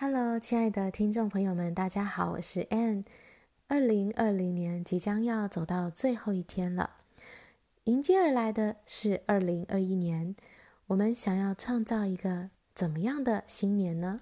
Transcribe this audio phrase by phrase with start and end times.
[0.00, 3.04] Hello，亲爱的听众朋友们，大家好，我是 Ann。
[3.66, 6.88] 二零二零年即将要走到最后一天了，
[7.82, 10.36] 迎接而来的是二零二一年。
[10.86, 14.20] 我们想要创造一个怎么样的新年呢？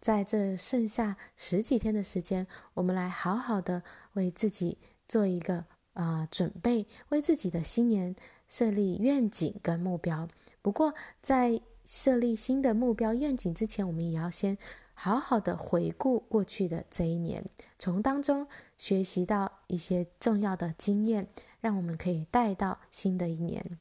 [0.00, 3.84] 在这剩下十几天的时间，我们来好好的
[4.14, 5.58] 为自己做一个
[5.92, 8.16] 啊、呃、准备，为自己的新年
[8.48, 10.26] 设立愿景跟目标。
[10.60, 10.92] 不过，
[11.22, 14.58] 在设立新的目标愿景之前，我们也要先。
[15.00, 17.44] 好好的回顾过去的这一年，
[17.78, 21.28] 从当中学习到一些重要的经验，
[21.60, 23.78] 让我们可以带到新的一年。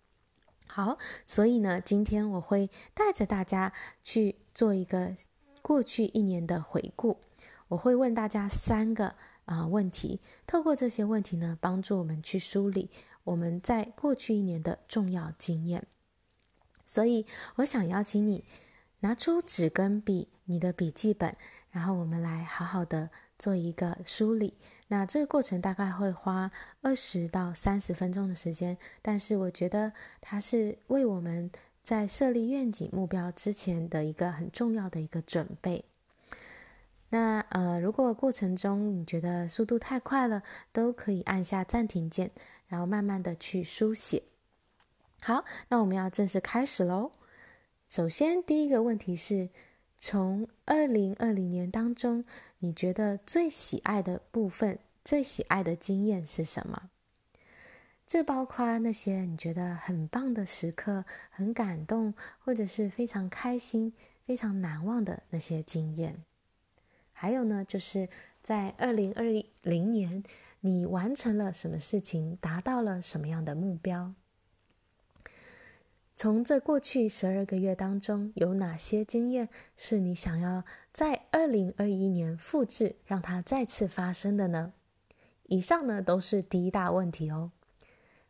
[0.67, 5.15] 好，所以呢，今天我会带着大家去做一个
[5.63, 7.17] 过去一年的回顾。
[7.69, 12.91] 我会问大家三个啊、问题，透过这些问题呢，帮助我们去梳理
[13.23, 15.87] 我们在过去一年的重要经验。
[16.85, 17.25] 所以，
[17.55, 18.43] 我想邀请你。
[19.01, 21.35] 拿出纸跟笔，你的笔记本，
[21.69, 24.57] 然后我们来好好的做一个梳理。
[24.87, 26.49] 那这个过程大概会花
[26.81, 31.51] 二十到三十分钟的时间，但是我觉得它是为我们
[31.83, 35.85] 在设立愿景目标之前的一个很重要的一个准备。
[37.09, 42.31] 那呃，如果过程中你觉得速度太快了，都可以按下暂停键，
[42.67, 44.23] 然后慢慢的去书写。
[45.21, 47.11] 好，那我们要正式开始喽。
[47.89, 49.49] 首先，第一个问题是，
[49.97, 52.23] 从二零二零年当中，
[52.59, 56.91] 你觉得最喜爱的部分、最喜爱的经验是什么？
[58.05, 63.91] 这包括那些你觉得很棒的时刻、很感动，或者是非常开心、
[64.23, 66.23] 非常难忘的那些经验。
[67.11, 68.07] 还有呢，就是
[68.43, 69.23] 在二零二
[69.63, 70.23] 零年，
[70.61, 74.13] 你完成了什么事情，达到了什么样的目标？
[76.17, 84.73] 从这过去十二个月当中，有哪些经验是你想要在二零二一年复制，让它再次发生的呢？
[85.43, 87.51] 以上呢都是第一大问题哦。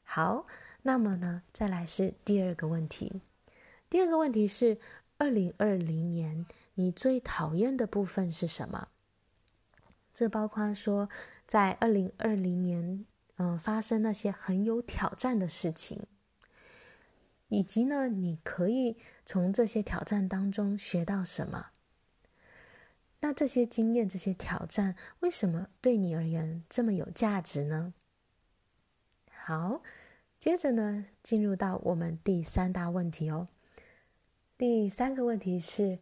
[0.03, 0.45] 好，
[0.81, 3.21] 那么呢，再来是第二个问题。
[3.89, 4.79] 第二个问题是，
[5.17, 8.89] 二零二零年你最讨厌的部分是什么？
[10.13, 11.07] 这包括说，
[11.45, 13.05] 在二零二零年，
[13.37, 16.05] 嗯、发生那些很有挑战的事情。
[17.49, 21.67] 以及呢，你可以从这些挑战当中学到什么？
[23.21, 27.93] 那这些经验、这些挑战，为什么对你而言这么有价值呢？
[29.31, 29.81] 好，
[30.39, 33.47] 接着呢，进入到我们第三大问题哦。
[34.57, 35.99] 第三个问题是，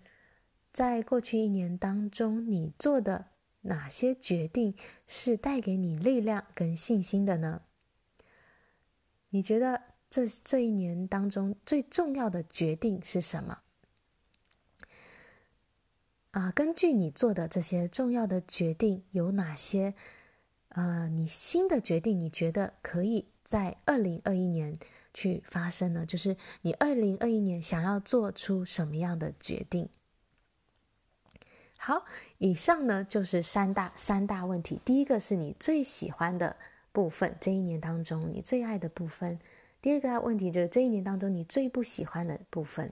[0.74, 3.28] 在过去一年当中，你做的
[3.62, 4.76] 哪些决定
[5.06, 7.62] 是带给你力量跟信心的呢？
[9.30, 9.95] 你觉得？
[10.16, 13.60] 这这一年当中最重要的决定是什么？
[16.32, 19.94] 啊，根据你做的这些重要的决定，有哪些？
[20.70, 24.80] 呃，你新的决定，你觉得可以在二零二一年
[25.14, 26.06] 去发生呢？
[26.06, 29.90] 就是你二零二一年想要做出什么样的决定？
[31.78, 32.06] 好，
[32.38, 34.80] 以上呢就是三大三大问题。
[34.86, 36.56] 第一个是你最喜欢的
[36.94, 39.38] 部分，这一年当中你最爱的部分。
[39.86, 42.92] 第二个大问题就是这一年当中你最不喜欢的部分。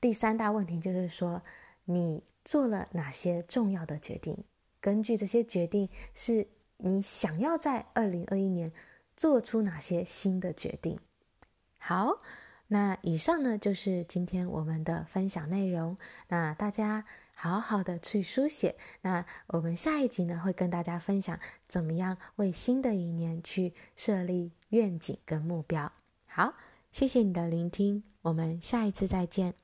[0.00, 1.40] 第三大问题就是说，
[1.84, 4.42] 你做了哪些重要的决定？
[4.80, 8.72] 根据这些决定，是你想要在二零二一年
[9.16, 10.98] 做出哪些新的决定？
[11.78, 12.18] 好，
[12.74, 15.96] 那以上呢就是今天我们的分享内容。
[16.26, 18.74] 那大家好好的去书写。
[19.02, 24.50] 那我们下一集呢会跟大家分享怎么样为新的一年去设立。
[24.70, 25.92] 愿景跟目标，
[26.26, 26.54] 好，
[26.90, 29.63] 谢谢你的聆听，我们下一次再见。